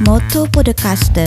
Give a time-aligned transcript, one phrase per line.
[0.00, 1.26] Moto Podcaster.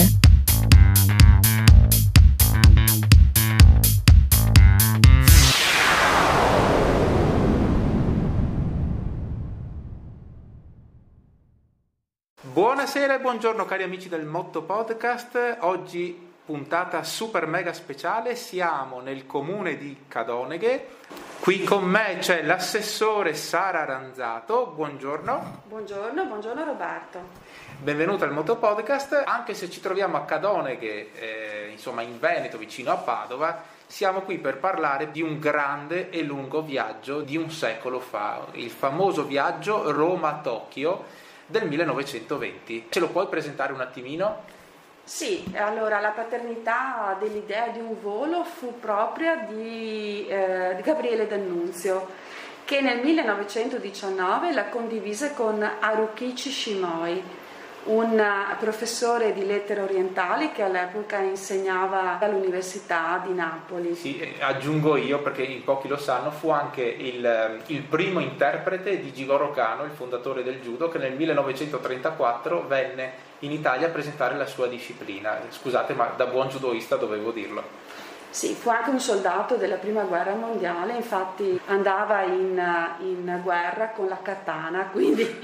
[12.42, 15.56] Buonasera e buongiorno cari amici del Motto Podcast.
[15.62, 20.98] Oggi puntata super mega speciale, siamo nel comune di Cadoneghe.
[21.40, 24.66] Qui con me c'è l'assessore Sara Ranzato.
[24.76, 25.62] Buongiorno.
[25.66, 27.18] Buongiorno, buongiorno Roberto.
[27.82, 29.22] Benvenuto al Moto Podcast.
[29.24, 34.36] Anche se ci troviamo a Cadoneghe, eh, insomma in Veneto, vicino a Padova, siamo qui
[34.36, 39.90] per parlare di un grande e lungo viaggio di un secolo fa, il famoso viaggio
[39.92, 41.04] Roma-Tokyo
[41.46, 42.88] del 1920.
[42.90, 44.42] Ce lo puoi presentare un attimino?
[45.02, 52.08] Sì, allora la paternità dell'idea di un volo fu propria di, eh, di Gabriele D'Annunzio,
[52.66, 57.38] che nel 1919 la condivise con Harukichi Shimoi,
[57.84, 58.22] un
[58.58, 63.94] professore di lettere orientali che all'epoca insegnava all'Università di Napoli.
[63.94, 69.12] Sì, aggiungo io perché in pochi lo sanno, fu anche il, il, primo interprete di
[69.12, 74.46] Jigoro Kano, il fondatore del judo, che nel 1934 venne in Italia a presentare la
[74.46, 75.38] sua disciplina.
[75.48, 77.88] Scusate, ma da buon judoista dovevo dirlo.
[78.30, 82.62] Sì, fu anche un soldato della prima guerra mondiale, infatti andava in,
[83.00, 85.40] in guerra con la katana, quindi,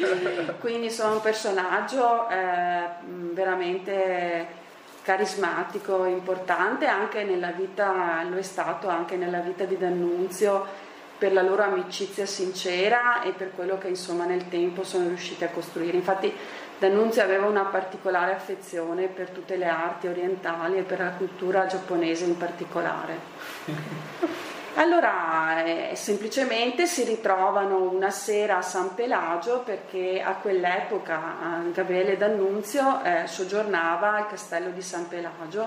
[0.60, 2.84] quindi sono un personaggio eh,
[3.32, 4.64] veramente
[5.02, 10.84] carismatico, importante anche nella vita, lo è stato anche nella vita di D'Annunzio
[11.18, 15.48] per la loro amicizia sincera e per quello che insomma nel tempo sono riusciti a
[15.48, 15.96] costruire.
[15.96, 16.32] Infatti
[16.78, 22.24] D'Annunzio aveva una particolare affezione per tutte le arti orientali e per la cultura giapponese
[22.24, 23.18] in particolare.
[24.78, 32.18] Allora eh, semplicemente si ritrovano una sera a San Pelagio perché a quell'epoca eh, Gabriele
[32.18, 35.66] D'Annunzio eh, soggiornava al castello di San Pelagio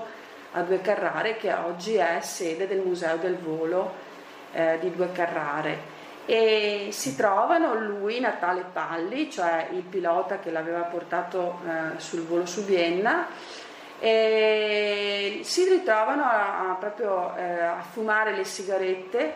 [0.51, 4.08] a Due Carrare che oggi è sede del Museo del Volo
[4.53, 5.97] eh, di Due Carrare
[6.29, 12.45] e si trovano lui, Natale Palli, cioè il pilota che l'aveva portato eh, sul volo
[12.45, 13.25] su Vienna,
[13.97, 19.33] e si ritrovano a, a proprio eh, a fumare le sigarette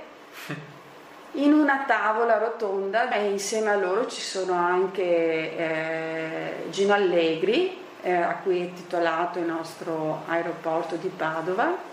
[1.32, 8.14] in una tavola rotonda e insieme a loro ci sono anche eh, Gino Allegri, eh,
[8.14, 11.93] a cui è titolato il nostro aeroporto di Padova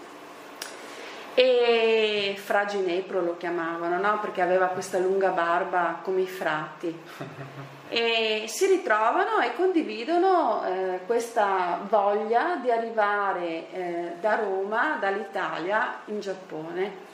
[1.35, 4.19] e Fra Ginepro lo chiamavano, no?
[4.21, 6.99] perché aveva questa lunga barba come i frati.
[7.93, 16.21] E si ritrovano e condividono eh, questa voglia di arrivare eh, da Roma, dall'Italia, in
[16.21, 17.09] Giappone.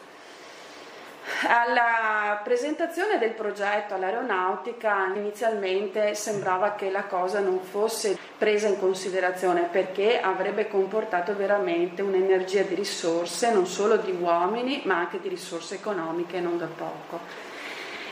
[1.48, 9.62] Alla presentazione del progetto all'aeronautica inizialmente sembrava che la cosa non fosse presa in considerazione
[9.62, 15.75] perché avrebbe comportato veramente un'energia di risorse, non solo di uomini, ma anche di risorse
[15.75, 17.20] economiche non da poco.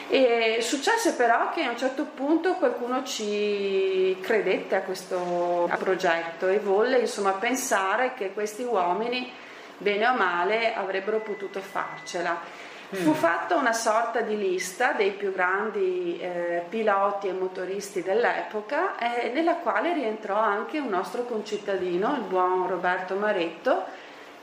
[0.09, 6.59] E successe però che a un certo punto qualcuno ci credette a questo progetto e
[6.59, 9.33] volle insomma pensare che questi uomini,
[9.79, 16.17] bene o male, avrebbero potuto farcela Fu fatta una sorta di lista dei più grandi
[16.21, 22.69] eh, piloti e motoristi dell'epoca, eh, nella quale rientrò anche un nostro concittadino, il buon
[22.69, 23.85] Roberto Maretto,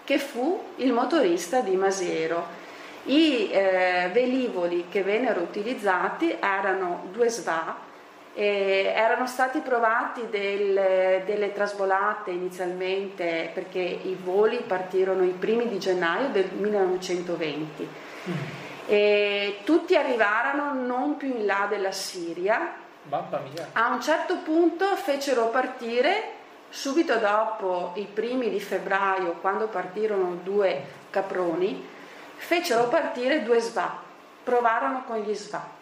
[0.03, 2.59] che fu il motorista di Masiero.
[3.03, 7.89] I eh, velivoli che vennero utilizzati erano due SVA,
[8.33, 16.29] erano stati provati del, delle trasvolate inizialmente perché i voli partirono i primi di gennaio
[16.29, 18.10] del 1920
[18.85, 22.73] e tutti arrivarono non più in là della Siria.
[23.73, 26.33] A un certo punto fecero partire,
[26.69, 31.87] subito dopo i primi di febbraio, quando partirono due caproni,
[32.35, 33.97] fecero partire due SVA,
[34.43, 35.79] provarono con gli SVA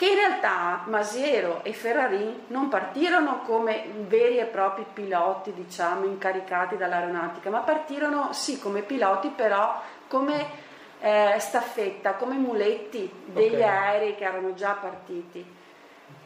[0.00, 6.78] che in realtà Masiero e Ferrarin non partirono come veri e propri piloti, diciamo, incaricati
[6.78, 9.78] dall'aeronautica, ma partirono sì come piloti, però
[10.08, 10.68] come
[11.00, 13.68] eh, staffetta, come muletti degli okay.
[13.68, 15.58] aerei che erano già partiti.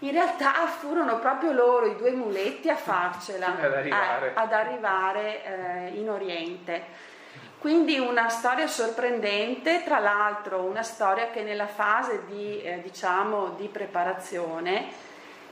[0.00, 5.44] In realtà furono proprio loro, i due muletti, a farcela, ad arrivare, eh, ad arrivare
[5.44, 7.12] eh, in Oriente.
[7.58, 13.68] Quindi una storia sorprendente, tra l'altro una storia che nella fase di, eh, diciamo, di
[13.68, 14.88] preparazione,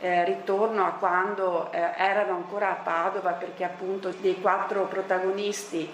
[0.00, 5.90] eh, ritorno a quando eh, erano ancora a Padova, perché appunto dei quattro protagonisti,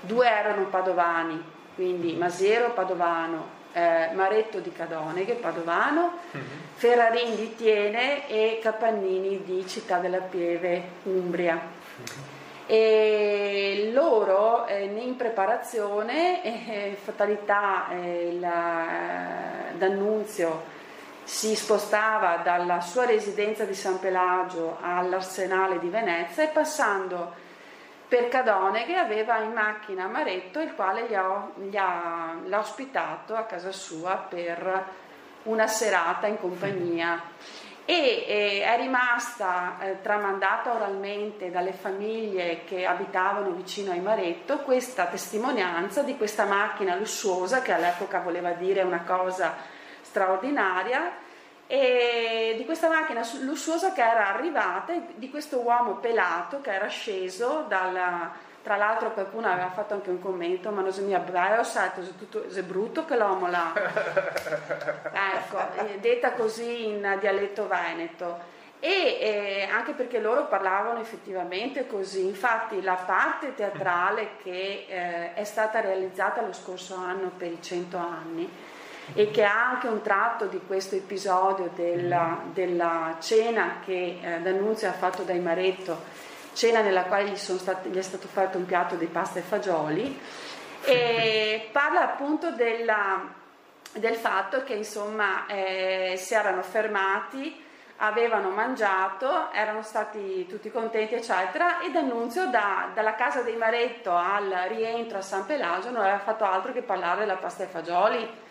[0.00, 6.46] due erano padovani, quindi Masiero padovano, eh, Maretto di Cadoneghe, Padovano, mm-hmm.
[6.74, 11.54] Ferrarin di Tiene e Capannini di Città della Pieve, Umbria.
[11.54, 12.22] Mm-hmm.
[12.66, 18.84] E loro eh, in preparazione, eh, fatalità, eh, la,
[19.72, 20.62] D'Annunzio
[21.24, 27.48] si spostava dalla sua residenza di San Pelagio all'Arsenale di Venezia e passando
[28.10, 33.36] per Cadone che aveva in macchina Maretto il quale gli ha, gli ha, l'ha ospitato
[33.36, 34.84] a casa sua per
[35.44, 37.22] una serata in compagnia.
[37.84, 45.06] E eh, è rimasta eh, tramandata oralmente dalle famiglie che abitavano vicino ai Maretto questa
[45.06, 49.54] testimonianza di questa macchina lussuosa che all'epoca voleva dire una cosa
[50.00, 51.12] straordinaria
[51.68, 58.48] e questa macchina lussuosa che era arrivata, di questo uomo pelato che era sceso dalla...
[58.62, 61.90] Tra l'altro qualcuno aveva fatto anche un commento, ma non si mi abbaio, sai,
[62.54, 63.72] è brutto che l'uomo là.
[65.34, 65.58] ecco,
[65.98, 68.38] detta così in dialetto veneto.
[68.78, 75.44] E eh, anche perché loro parlavano effettivamente così, infatti la parte teatrale che eh, è
[75.44, 78.50] stata realizzata lo scorso anno per i 100 anni
[79.14, 84.88] e che ha anche un tratto di questo episodio della, della cena che eh, D'Annunzio
[84.88, 86.02] ha fatto dai Maretto,
[86.52, 90.20] cena nella quale gli, stati, gli, è stato fatto un piatto di pasta e fagioli,
[90.82, 93.22] e parla appunto della,
[93.92, 97.68] del fatto che insomma eh, si erano fermati
[98.02, 104.48] avevano mangiato, erano stati tutti contenti, eccetera, e D'Annunzio da, dalla casa dei Maretto al
[104.68, 108.48] rientro a San Pelagio non aveva fatto altro che parlare della pasta e fagioli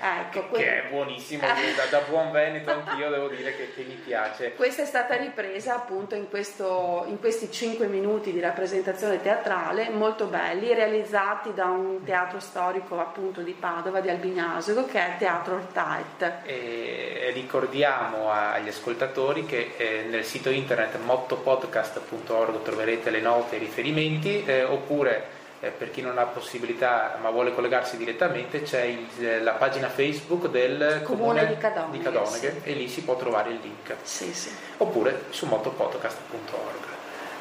[0.00, 1.54] ecco, que- che è buonissimo, da,
[1.90, 4.54] da, buon veneto anch'io devo dire che, che, mi piace.
[4.54, 10.26] Questa è stata ripresa appunto in, questo, in questi 5 minuti di rappresentazione teatrale molto
[10.26, 15.54] belli, realizzati da un teatro storico appunto di Padova, di Albignasego, che è il Teatro
[15.56, 16.32] Ortait.
[16.44, 23.60] E ricordiamo agli ascoltatori che eh, nel sito internet mottopodcast.org troverete le note e i
[23.60, 29.06] riferimenti, eh, oppure eh, per chi non ha possibilità ma vuole collegarsi direttamente c'è il,
[29.20, 32.68] eh, la pagina Facebook del comune, comune di Cadoneghe, di Cadoneghe sì.
[32.68, 33.94] e lì si può trovare il link.
[34.02, 34.50] Sì, sì.
[34.78, 36.94] Oppure su motopodcast.org.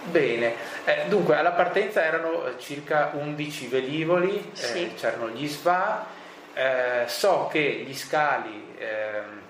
[0.04, 0.54] Bene,
[0.86, 6.06] eh, dunque alla partenza erano eh, circa 11 velivoli, eh, c'erano gli SVA,
[6.54, 9.42] eh, so che gli scali ehm,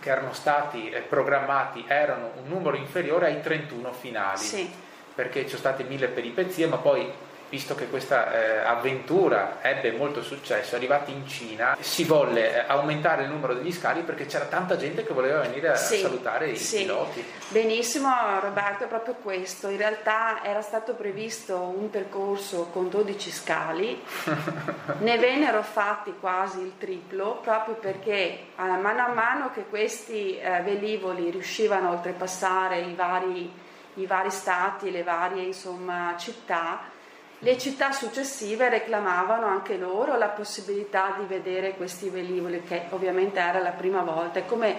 [0.00, 4.72] che erano stati programmati erano un numero inferiore ai 31 finali,
[5.14, 7.12] perché ci sono state mille peripezie, ma poi
[7.50, 13.24] visto che questa eh, avventura ebbe molto successo, arrivati in Cina, si volle eh, aumentare
[13.24, 16.56] il numero degli scali perché c'era tanta gente che voleva venire a sì, salutare i
[16.56, 16.78] sì.
[16.78, 17.24] piloti.
[17.48, 18.08] Benissimo
[18.40, 19.68] Roberto, è proprio questo.
[19.68, 24.00] In realtà era stato previsto un percorso con 12 scali,
[25.00, 30.60] ne vennero fatti quasi il triplo proprio perché eh, mano a mano che questi eh,
[30.62, 33.52] velivoli riuscivano a oltrepassare i vari,
[33.94, 36.98] i vari stati, le varie insomma, città,
[37.42, 43.60] le città successive reclamavano anche loro la possibilità di vedere questi velivoli, che ovviamente era
[43.60, 44.40] la prima volta.
[44.40, 44.76] È come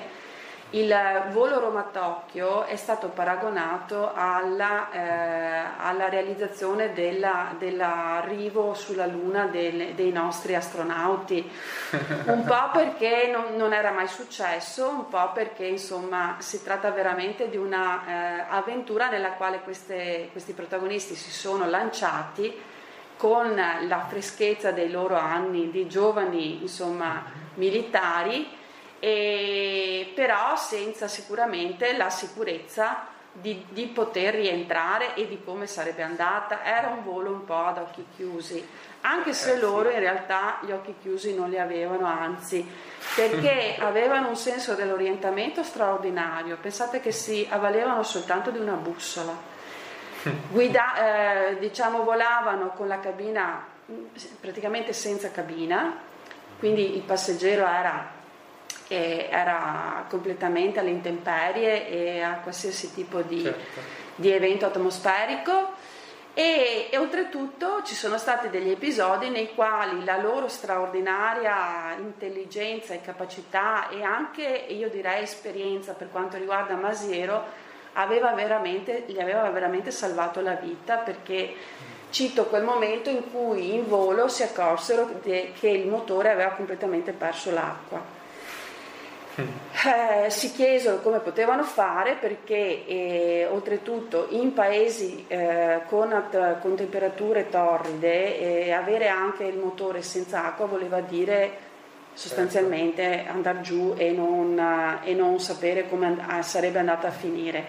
[0.72, 0.96] il
[1.32, 10.12] volo Roma-Tokyo è stato paragonato alla, eh, alla realizzazione della, dell'arrivo sulla Luna del, dei
[10.12, 11.50] nostri astronauti,
[12.28, 17.50] un po' perché non, non, era mai successo, un po' perché insomma si tratta veramente
[17.50, 22.70] di un'avventura eh, nella quale queste, questi protagonisti si sono lanciati
[23.18, 27.24] con la freschezza dei loro anni di giovani insomma,
[27.56, 28.60] militari
[29.04, 36.64] e però senza sicuramente la sicurezza di, di, poter rientrare e di come sarebbe andata.
[36.64, 38.64] Era un volo un po' ad occhi chiusi,
[39.02, 42.64] anche se eh, loro in realtà gli occhi chiusi non li avevano, anzi,
[43.16, 46.58] perché avevano un senso dell'orientamento straordinario.
[46.62, 49.36] Pensate che si avvalevano soltanto di una bussola.
[50.52, 53.66] Guida, eh, diciamo, volavano con la cabina
[54.40, 55.98] praticamente senza cabina,
[56.60, 58.20] quindi il passeggero era
[58.92, 63.80] che era completamente alle intemperie e a qualsiasi tipo di, certo.
[64.16, 65.76] di evento atmosferico.
[66.34, 73.02] E, e, oltretutto ci sono stati degli episodi nei quali la loro straordinaria intelligenza e
[73.02, 77.44] capacità e anche io direi esperienza per quanto riguarda Masiero
[77.94, 81.54] aveva gli aveva veramente salvato la vita perché
[82.10, 87.52] cito quel momento in cui in volo si accorsero che il motore aveva completamente perso
[87.52, 88.20] l'acqua
[89.36, 96.24] eh, si chiesero come potevano fare perché eh, oltretutto in paesi eh, con,
[96.62, 101.70] con, temperature torride eh, avere anche il motore senza acqua voleva dire
[102.14, 103.32] sostanzialmente certo.
[103.32, 107.66] andare giù e non, e non sapere come and- sarebbe andata a finire.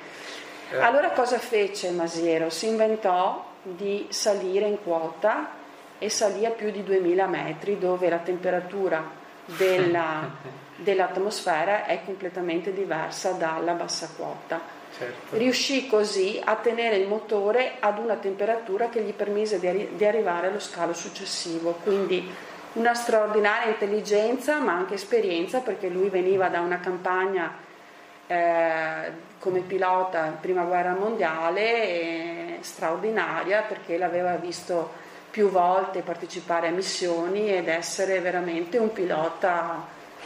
[0.70, 0.80] Eh.
[0.80, 2.50] Allora cosa fece Masiero?
[2.50, 5.60] Si inventò di salire in quota
[5.98, 9.20] e salì a più di 2000 metri dove la temperatura
[9.56, 10.30] della,
[10.76, 14.80] dell'atmosfera è completamente diversa dalla bassa quota.
[14.96, 15.36] Certo.
[15.36, 20.04] Riuscì così a tenere il motore ad una temperatura che gli permise di, arri- di
[20.04, 21.78] arrivare allo scalo successivo.
[21.82, 22.30] Quindi
[22.74, 27.52] una straordinaria intelligenza ma anche esperienza perché lui veniva da una campagna
[28.26, 35.00] eh, come pilota in prima guerra mondiale straordinaria perché l'aveva visto
[35.32, 39.82] più volte partecipare a missioni ed essere veramente un pilota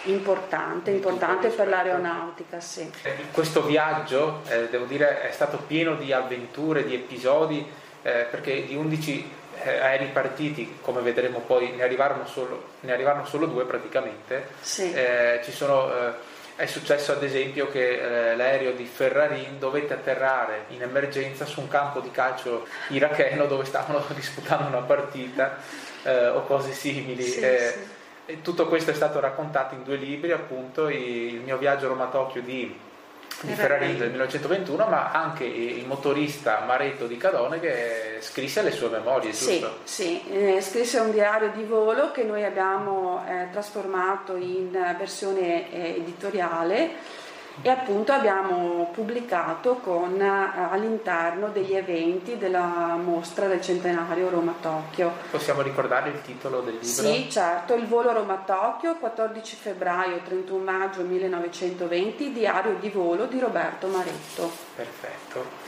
[0.07, 2.59] importante, importante per l'aeronautica.
[2.59, 2.91] Sì.
[3.31, 7.65] Questo viaggio, eh, devo dire, è stato pieno di avventure, di episodi,
[8.03, 9.31] eh, perché di 11
[9.63, 14.49] eh, aerei partiti, come vedremo poi, ne arrivarono solo, ne arrivarono solo due praticamente.
[14.61, 14.93] Sì.
[14.93, 16.13] Eh, sono, eh,
[16.57, 21.69] è successo ad esempio che eh, l'aereo di Ferrarin dovette atterrare in emergenza su un
[21.69, 25.59] campo di calcio iracheno dove stavano disputando una partita
[26.03, 27.23] eh, o cose simili.
[27.23, 27.45] Sì, sì.
[28.29, 32.41] E tutto questo è stato raccontato in due libri, appunto, il mio viaggio a Roma-Tokyo
[32.41, 32.77] di
[33.43, 38.89] di Ferrari del 1921, ma anche il motorista Maretto di Cadone che scrisse le sue
[38.89, 39.79] memorie, giusto?
[39.85, 40.57] Sì, sì.
[40.57, 47.25] Eh, scrisse un diario di volo che noi abbiamo eh, trasformato in versione eh, editoriale
[47.63, 55.13] e appunto abbiamo pubblicato con, eh, all'interno degli eventi della mostra del centenario Roma-Tokyo.
[55.31, 56.87] Possiamo ricordare il titolo del libro?
[56.89, 63.87] Sì, certo, il volo Roma-Tokyo, 14 febbraio 31 maggio 1920, diario di volo di Roberto
[63.89, 64.51] Maretto.
[64.75, 65.66] Perfetto.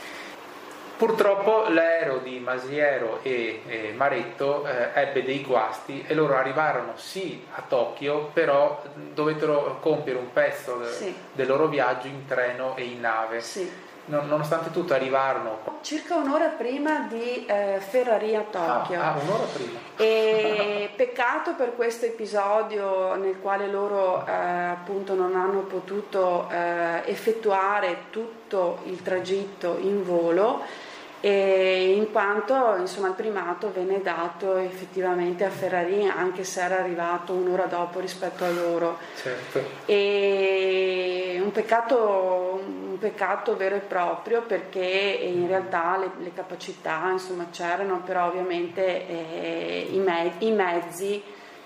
[0.99, 7.41] Purtroppo l'aereo di Masiero e, e Maretto eh, ebbe dei guasti e loro arrivarono sì
[7.53, 11.15] a Tokyo, però dovettero compiere un pezzo de, sì.
[11.31, 13.39] del loro viaggio in treno e in nave.
[13.39, 13.71] Sì.
[14.07, 18.99] Non, nonostante tutto arrivarono circa un'ora prima di eh, Ferrari a Tokyo.
[18.99, 19.79] Ah, ah, un'ora prima.
[19.95, 28.03] E peccato per questo episodio nel quale loro eh, appunto non hanno potuto eh, effettuare
[28.09, 30.87] tutto il tragitto in volo
[31.21, 37.33] e in quanto insomma, il primato venne dato effettivamente a Ferrari anche se era arrivato
[37.33, 38.97] un'ora dopo rispetto a loro.
[39.15, 39.61] Certo.
[39.85, 47.47] E un peccato, un peccato vero e proprio perché in realtà le, le capacità insomma,
[47.51, 51.21] c'erano, però ovviamente eh, i, me- i, mezzi,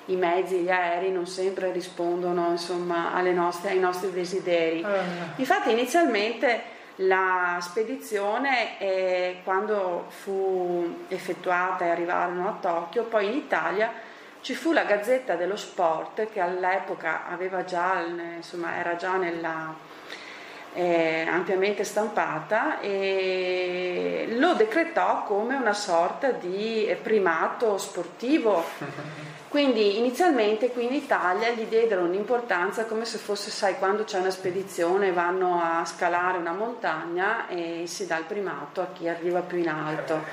[0.06, 4.82] i, mezzi, gli aerei non sempre rispondono insomma, nostre, ai nostri desideri.
[4.82, 5.40] Uh.
[5.40, 13.92] Infatti inizialmente la spedizione, eh, quando fu effettuata e arrivarono a Tokyo, poi in Italia
[14.42, 17.26] ci fu la Gazzetta dello Sport che all'epoca
[17.66, 18.04] già,
[18.36, 19.74] insomma, era già nella,
[20.74, 28.64] eh, ampiamente stampata e lo decretò come una sorta di primato sportivo
[29.54, 34.32] Quindi inizialmente qui in Italia gli diedero un'importanza come se fosse, sai, quando c'è una
[34.32, 39.60] spedizione vanno a scalare una montagna e si dà il primato a chi arriva più
[39.60, 40.24] in alto.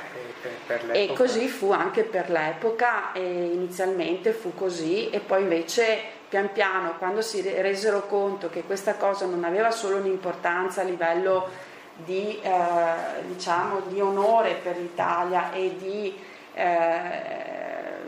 [0.92, 5.98] E così fu anche per l'epoca, inizialmente fu così e poi invece
[6.30, 11.48] pian piano quando si resero conto che questa cosa non aveva solo un'importanza a livello
[11.96, 16.18] di, eh, diciamo, di onore per l'Italia e di...
[16.54, 17.48] Eh,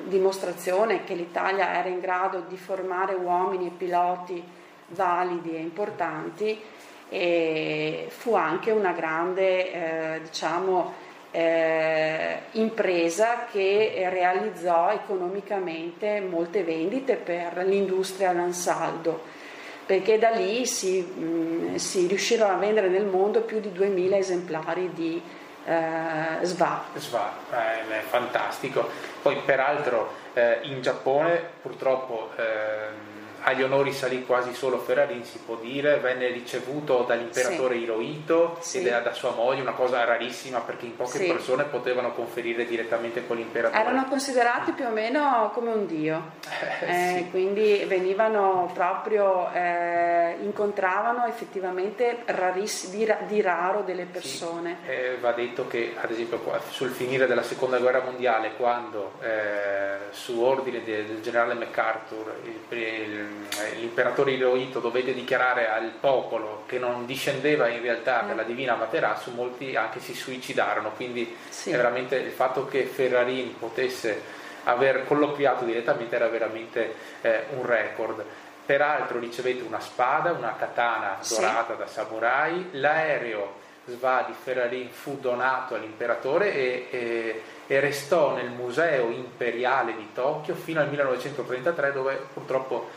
[0.04, 4.42] dimostrazione che l'Italia era in grado di formare uomini e piloti
[4.88, 6.60] validi e importanti
[7.08, 10.94] e fu anche una grande eh, diciamo,
[11.32, 19.40] eh, impresa che realizzò economicamente molte vendite per l'industria l'ansaldo
[19.84, 24.92] perché da lì si, mh, si riuscirono a vendere nel mondo più di 2000 esemplari
[24.92, 25.20] di
[25.64, 26.84] eh, SVA.
[26.94, 28.88] SVA, eh, è fantastico.
[29.20, 33.11] Poi peraltro eh, in Giappone purtroppo ehm,
[33.42, 37.82] agli onori salì quasi solo Ferrarin, si può dire, venne ricevuto dall'imperatore sì.
[37.82, 38.84] Hirohito sì.
[38.84, 41.26] e da, sua moglie, una cosa rarissima perché in poche sì.
[41.26, 43.80] persone potevano conferire direttamente con l'imperatore.
[43.80, 46.32] Erano considerati più o meno come un dio,
[46.82, 54.78] eh, eh, quindi venivano proprio, eh, incontravano effettivamente rariss- di, di, raro delle persone.
[54.86, 60.40] Eh, va detto che ad esempio sul finire della seconda guerra mondiale, quando eh, su
[60.40, 63.31] ordine del, del generale MacArthur il, il
[63.78, 69.32] l'imperatore Hirohito dovette dichiarare al popolo che non discendeva in realtà per la divina Materasu,
[69.32, 71.70] molti anche si suicidarono, quindi sì.
[71.70, 78.24] veramente il fatto che Ferrarin potesse aver colloquiato direttamente era veramente eh, un record.
[78.64, 81.78] Peraltro ricevette una spada, una katana dorata sì.
[81.78, 89.10] da samurai, l'aereo Sva di Ferrarin fu donato all'imperatore e, e, e, restò nel museo
[89.10, 92.90] imperiale di Tokyo fino al 1933 dove purtroppo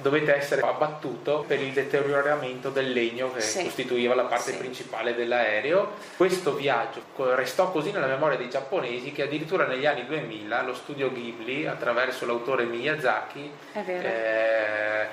[0.00, 3.64] dovette essere abbattuto per il deterioramento del legno che sì.
[3.64, 4.58] costituiva la parte sì.
[4.58, 5.92] principale dell'aereo.
[6.16, 7.02] Questo viaggio
[7.34, 12.26] restò così nella memoria dei giapponesi che addirittura negli anni 2000 lo studio Ghibli, attraverso
[12.26, 15.06] l'autore Miyazaki, eh,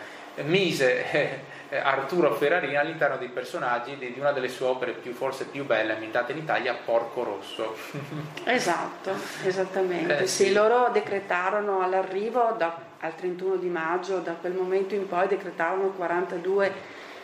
[0.43, 1.39] mise eh,
[1.79, 5.93] Arturo Ferrarini all'interno dei personaggi di, di, una delle sue opere più, forse più belle
[5.93, 7.75] ambientate in Italia, Porco Rosso.
[8.45, 9.11] esatto,
[9.43, 10.19] esattamente.
[10.19, 10.45] Eh, sì.
[10.45, 10.53] sì.
[10.53, 16.73] loro decretarono all'arrivo da, al 31 di maggio, da quel momento in poi decretarono 42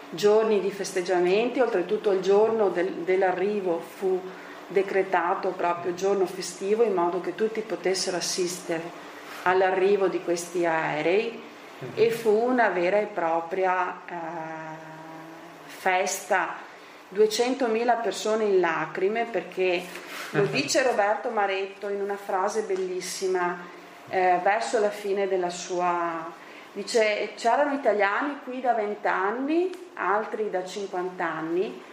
[0.10, 4.22] giorni di festeggiamenti, oltretutto il giorno del, dell'arrivo fu
[4.68, 8.82] decretato proprio giorno festivo in modo che tutti potessero assistere
[9.44, 11.50] all'arrivo di questi aerei
[11.96, 14.14] e fu una vera e propria eh,
[15.66, 16.56] festa,
[17.14, 19.84] 200.000 persone in lacrime perché
[20.32, 23.58] lo dice Roberto Maretto in una frase bellissima
[24.10, 26.40] eh, verso la fine della sua...
[26.74, 31.84] Dice c'erano italiani qui da 20 anni, altri da 50 anni,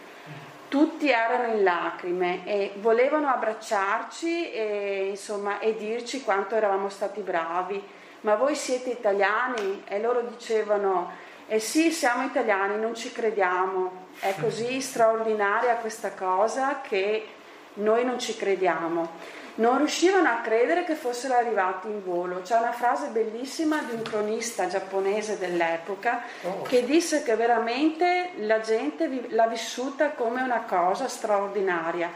[0.69, 7.83] tutti erano in lacrime e volevano abbracciarci e, insomma, e dirci quanto eravamo stati bravi
[8.21, 9.83] ma voi siete italiani?
[9.87, 11.11] E loro dicevano,
[11.47, 14.07] eh sì, siamo italiani, non ci crediamo.
[14.19, 17.27] È così straordinaria questa cosa che
[17.75, 19.37] noi non ci crediamo.
[19.55, 22.41] Non riuscivano a credere che fossero arrivati in volo.
[22.41, 26.61] C'è una frase bellissima di un cronista giapponese dell'epoca oh.
[26.61, 32.09] che disse che veramente la gente l'ha vissuta come una cosa straordinaria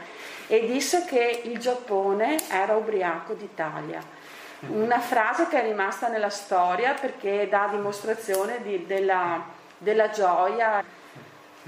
[0.48, 4.22] e disse che il Giappone era ubriaco d'Italia
[4.68, 9.44] una frase che è rimasta nella storia perché dà dimostrazione di, della,
[9.78, 10.84] della gioia,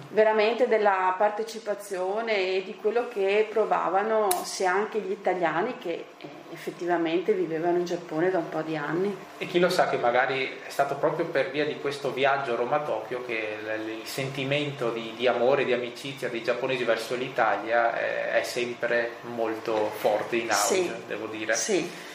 [0.10, 7.32] veramente della partecipazione e di quello che provavano sia anche gli italiani che eh, effettivamente
[7.32, 9.16] vivevano in Giappone da un po' di anni.
[9.38, 13.24] E chi lo sa che magari è stato proprio per via di questo viaggio Roma-Tokyo
[13.26, 19.12] che il sentimento di, di amore, di amicizia dei giapponesi verso l'Italia è, è sempre
[19.22, 21.56] molto forte in auge, sì, devo dire.
[21.56, 22.14] Sì.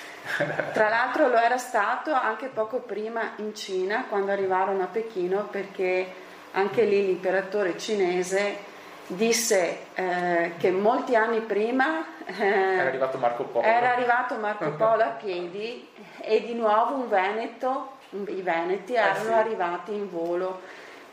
[0.72, 6.12] Tra l'altro lo era stato anche poco prima in Cina, quando arrivarono a Pechino, perché
[6.52, 8.68] anche lì l'imperatore cinese
[9.06, 13.66] disse eh, che molti anni prima eh, era arrivato Marco Polo.
[13.66, 15.88] Era arrivato Marco Polo a piedi
[16.20, 19.32] e di nuovo un Veneto, i Veneti erano eh sì.
[19.32, 20.60] arrivati in volo.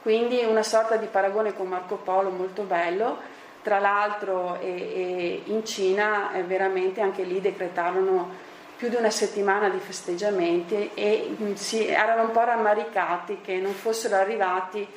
[0.01, 3.35] Quindi una sorta di paragone con Marco Polo molto bello.
[3.63, 8.45] Tra l'altro e, e in Cina eh, veramente anche lì decretarono
[8.77, 14.15] più di una settimana di festeggiamenti e si, erano un po' rammaricati che non fossero
[14.15, 14.87] arrivati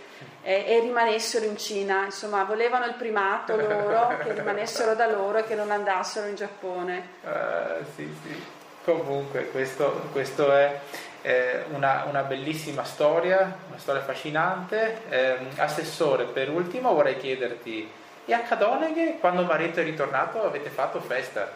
[0.43, 5.45] eh, e rimanessero in Cina, insomma volevano il primato loro, che rimanessero da loro e
[5.45, 7.09] che non andassero in Giappone.
[7.23, 8.43] Uh, sì, sì.
[8.85, 10.79] Comunque questo, questo è
[11.23, 15.03] eh, una, una, bellissima storia, una storia affascinante.
[15.09, 17.91] Eh, assessore, per ultimo vorrei chiederti,
[18.25, 21.51] e a Cadoneghe quando Maretto è ritornato avete fatto festa?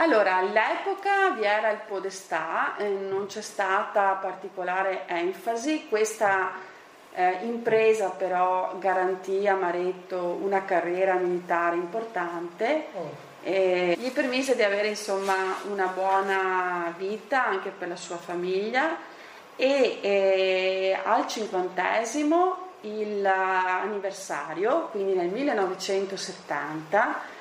[0.00, 6.52] Allora, all'epoca vi era il podestà, eh, non c'è stata particolare enfasi, questa
[7.14, 12.84] eh, impresa però garantì a Maretto una carriera militare importante.
[12.92, 13.10] Oh.
[13.42, 15.34] E gli permise di avere insomma
[15.68, 18.98] una buona vita anche per la sua famiglia
[19.56, 27.36] e eh, al cinquantesimo il anniversario, quindi nel 1970,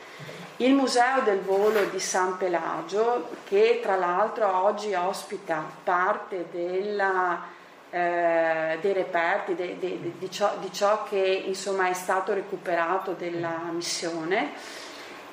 [0.57, 7.43] il Museo del Volo di San Pelagio, che tra l'altro oggi ospita parte della,
[7.91, 13.11] eh, dei reperti de, de, de, di, ciò, di, ciò, che insomma, è stato recuperato
[13.11, 14.49] della missione,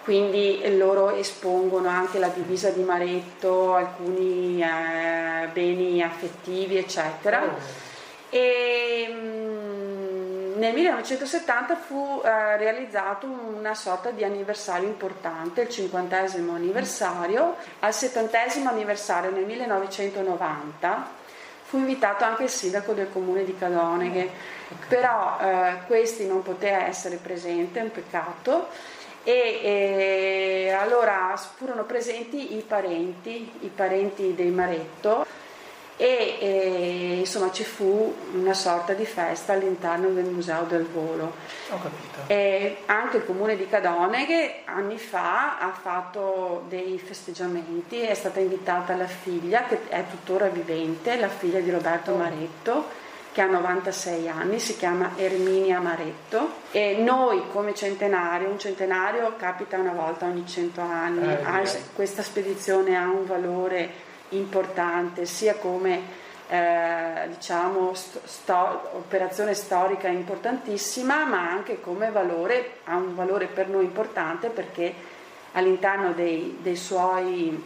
[0.03, 7.43] quindi loro espongono anche la divisa di Maretto, alcuni eh, beni affettivi, eccetera.
[8.29, 9.64] E, mm,
[10.55, 17.57] nel 1970 fu eh, realizzato una sorta di anniversario importante, il cinquantesimo anniversario.
[17.81, 21.23] Al settantesimo anniversario nel 1990
[21.63, 24.31] fu invitato anche il sindaco del comune di Cadoneghe,
[24.89, 28.69] però eh, questi non poté essere presente, è un peccato.
[29.27, 35.34] E, e allora furono presenti i parenti, i parenti dei Maretto
[35.97, 41.33] e, e insomma ci fu una sorta di festa all'interno del Museo del Volo.
[41.71, 42.19] Ho capito.
[42.27, 48.41] E anche il comune di Cadone che anni fa ha fatto dei festeggiamenti, è stata
[48.41, 52.17] invitata la figlia che è tuttora vivente, la figlia di Roberto oh.
[52.17, 53.03] Maretto
[53.35, 59.77] che ha 96 anni, si chiama Erminia Maretto e noi come centenario, un centenario capita
[59.77, 64.04] una volta ogni 100 anni, eh, questa spedizione ha un valore
[64.37, 73.15] importante sia come eh, diciamo sto, operazione storica importantissima ma anche come valore, ha un
[73.15, 74.95] valore per noi importante perché
[75.53, 77.63] all'interno dei, dei suoi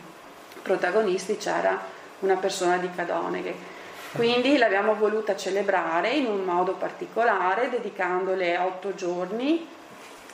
[0.62, 3.76] protagonisti c'era una persona di Cadoneghe.
[4.12, 9.66] Quindi l'abbiamo voluta celebrare in un modo particolare, dedicandole otto giorni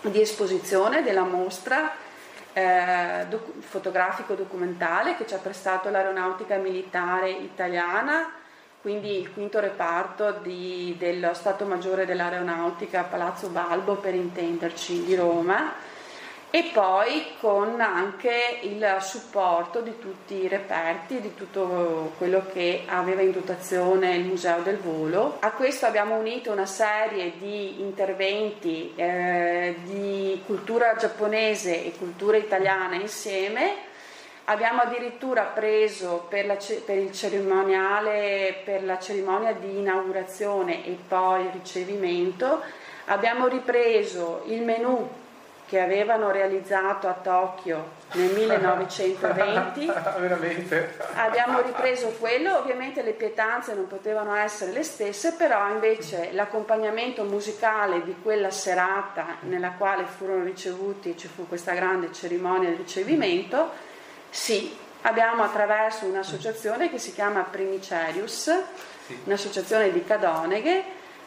[0.01, 1.92] di esposizione della mostra
[2.55, 8.33] eh, doc- fotografico-documentale che ci ha prestato l'aeronautica militare italiana,
[8.81, 15.73] quindi il quinto reparto di, dello Stato Maggiore dell'Aeronautica Palazzo Balbo per intenderci di Roma
[16.55, 23.23] e poi con anche il supporto di tutti i reperti, di tutto quello che aveva
[23.23, 25.38] in dotazione il Museo del Volo.
[25.40, 32.95] A questo abbiamo unito una serie di interventi eh, di cultura giapponese e cultura italiana
[32.95, 33.73] insieme.
[34.45, 41.51] Abbiamo addirittura preso per, la, per il cerimoniale, per la cerimonia di inaugurazione e poi
[41.53, 42.62] ricevimento,
[43.07, 45.23] abbiamo ripreso il menù
[45.66, 49.90] che avevano realizzato a Tokyo nel 1920.
[51.14, 58.03] Abbiamo ripreso quello, ovviamente le pietanze non potevano essere le stesse, però invece l'accompagnamento musicale
[58.03, 63.70] di quella serata nella quale furono ricevuti, ci fu questa grande cerimonia di ricevimento,
[64.31, 68.50] sì, abbiamo attraverso un'associazione che si chiama Primicerius,
[69.24, 70.83] un'associazione di Cadoneghe,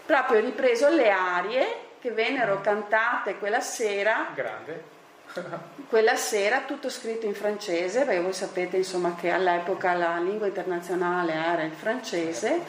[0.05, 4.27] proprio ripreso le arie che vennero cantate quella sera.
[4.33, 4.95] Grande.
[5.89, 11.33] quella sera tutto scritto in francese, perché voi sapete insomma che all'epoca la lingua internazionale
[11.33, 12.61] era il francese,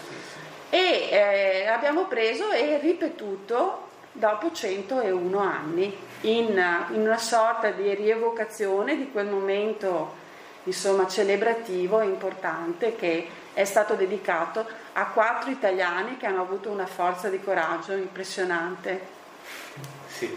[0.70, 8.96] e eh, abbiamo preso e ripetuto dopo 101 anni in, in, una sorta di rievocazione
[8.96, 10.26] di quel momento
[10.64, 17.28] insomma celebrativo importante che è stato dedicato a quattro italiani che hanno avuto una forza
[17.28, 19.16] di coraggio impressionante.
[20.18, 20.36] Sì.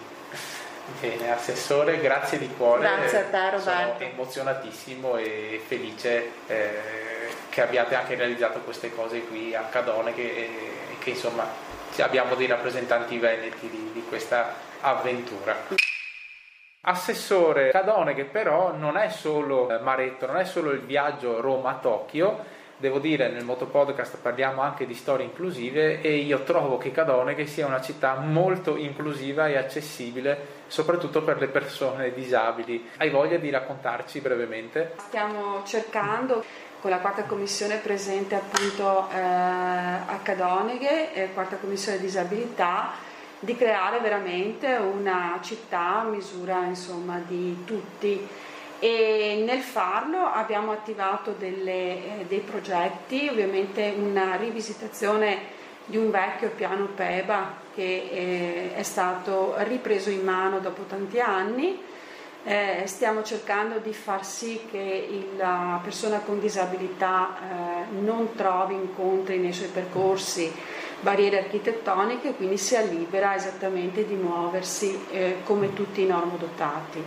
[1.00, 2.82] Bene, Assessore, grazie di cuore.
[2.82, 3.62] Grazie a te Roberto.
[3.62, 6.80] Sono emozionatissimo e felice eh,
[7.50, 10.50] che abbiate anche realizzato queste cose qui a Cadone che,
[11.00, 11.48] che insomma
[11.98, 15.56] abbiamo dei rappresentanti veneti di, di questa avventura.
[16.82, 22.46] Assessore Cadone che però non è solo Maretto, non è solo il viaggio Roma-Tokyo,
[22.82, 27.46] devo dire nel Motopodcast parliamo anche di storie inclusive e io trovo che Cadone che
[27.46, 32.90] sia una città molto inclusiva e accessibile soprattutto per le persone disabili.
[32.98, 34.96] Hai voglia di raccontarci brevemente?
[34.98, 36.44] Stiamo cercando
[36.82, 42.94] con la quarta commissione presente appunto eh, a Cadoneghe, eh, quarta commissione disabilità,
[43.38, 48.28] di creare veramente una città a misura insomma di tutti
[48.84, 56.50] e nel farlo abbiamo attivato delle, eh, dei progetti, ovviamente una rivisitazione di un vecchio
[56.50, 61.80] piano PEBA che eh, è stato ripreso in mano dopo tanti anni.
[62.44, 69.38] Eh, stiamo cercando di far sì che la persona con disabilità eh, non trovi incontri
[69.38, 70.52] nei suoi percorsi
[71.02, 77.04] barriere architettoniche, quindi sia libera esattamente di muoversi eh, come tutti i normodotati.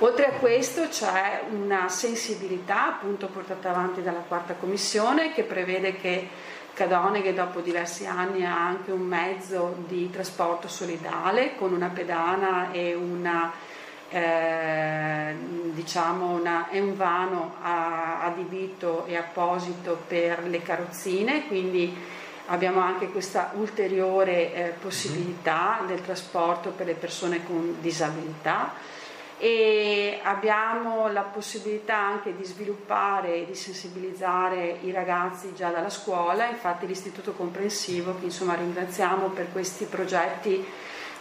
[0.00, 6.28] Oltre a questo c'è una sensibilità appunto portata avanti dalla quarta commissione che prevede che
[6.72, 12.70] Cadone che dopo diversi anni ha anche un mezzo di trasporto solidale con una pedana
[12.70, 13.50] e una,
[14.08, 15.34] eh,
[15.72, 21.92] diciamo una, è un vano adibito e apposito per le carrozzine, quindi
[22.46, 28.97] abbiamo anche questa ulteriore eh, possibilità del trasporto per le persone con disabilità
[29.38, 36.48] e abbiamo la possibilità anche di sviluppare e di sensibilizzare i ragazzi già dalla scuola,
[36.48, 40.66] infatti l'istituto comprensivo che insomma ringraziamo per questi progetti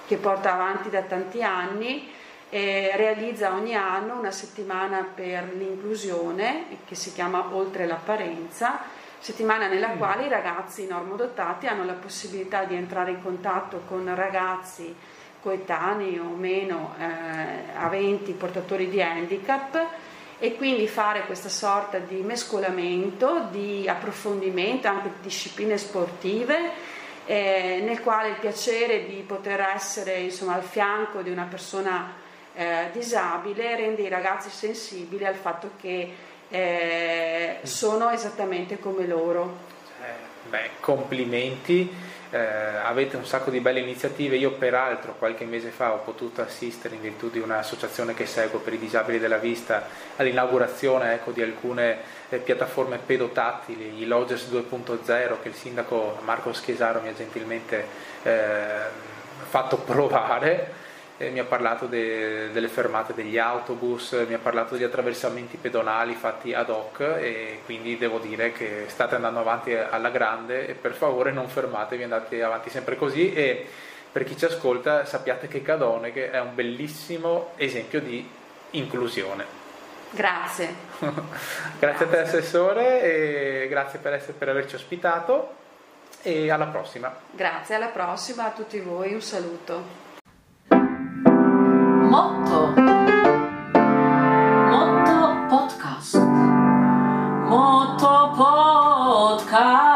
[0.08, 2.10] che porta avanti da tanti anni
[2.50, 8.80] eh, realizza ogni anno una settimana per l'inclusione che si chiama Oltre l'apparenza,
[9.20, 9.98] settimana nella mm.
[9.98, 14.96] quale i ragazzi normodotati hanno la possibilità di entrare in contatto con ragazzi
[15.42, 19.86] coetanei o meno eh, aventi portatori di handicap
[20.40, 26.96] e quindi fare questa sorta di mescolamento, di approfondimento anche di discipline sportive
[27.26, 32.14] eh, nel quale il piacere di poter essere insomma, al fianco di una persona
[32.54, 36.14] eh, disabile rende i ragazzi sensibili al fatto che
[36.50, 39.58] eh, sono esattamente come loro.
[40.02, 42.07] Eh, beh, complimenti
[42.38, 46.94] eh, avete un sacco di belle iniziative, io peraltro qualche mese fa ho potuto assistere
[46.94, 51.98] in virtù di un'associazione che seguo per i disabili della vista all'inaugurazione ecco, di alcune
[52.30, 57.86] eh, piattaforme pedotattili, i Lodgers 2.0 che il sindaco Marco Schesaro mi ha gentilmente
[58.22, 59.16] eh,
[59.50, 60.77] fatto provare
[61.18, 66.14] eh, mi ha parlato de, delle fermate degli autobus, mi ha parlato di attraversamenti pedonali
[66.14, 70.94] fatti ad hoc e quindi devo dire che state andando avanti alla grande e per
[70.94, 73.68] favore non fermatevi, andate avanti sempre così e
[74.12, 78.28] per chi ci ascolta sappiate che Cadone che è un bellissimo esempio di
[78.72, 79.66] inclusione.
[80.12, 80.74] Grazie.
[81.00, 81.24] grazie.
[81.80, 85.56] grazie a te Assessore e grazie per, essere, per averci ospitato
[86.22, 87.14] e alla prossima.
[87.32, 90.07] Grazie, alla prossima a tutti voi, un saluto.
[99.58, 99.87] Motto Podcast Motto Podcast